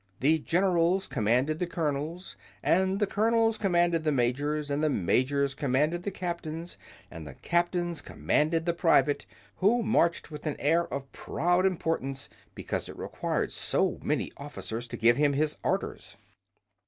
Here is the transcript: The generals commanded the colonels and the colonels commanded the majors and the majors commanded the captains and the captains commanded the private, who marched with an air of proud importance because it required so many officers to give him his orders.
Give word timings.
The 0.19 0.39
generals 0.39 1.05
commanded 1.07 1.59
the 1.59 1.67
colonels 1.67 2.35
and 2.63 2.99
the 2.99 3.05
colonels 3.05 3.59
commanded 3.59 4.03
the 4.03 4.11
majors 4.11 4.71
and 4.71 4.83
the 4.83 4.89
majors 4.89 5.53
commanded 5.53 6.01
the 6.01 6.09
captains 6.09 6.75
and 7.11 7.27
the 7.27 7.35
captains 7.35 8.01
commanded 8.01 8.65
the 8.65 8.73
private, 8.73 9.27
who 9.57 9.83
marched 9.83 10.31
with 10.31 10.47
an 10.47 10.55
air 10.57 10.91
of 10.91 11.11
proud 11.11 11.67
importance 11.67 12.29
because 12.55 12.89
it 12.89 12.97
required 12.97 13.51
so 13.51 13.99
many 14.01 14.31
officers 14.37 14.87
to 14.87 14.97
give 14.97 15.17
him 15.17 15.33
his 15.33 15.57
orders. 15.61 16.17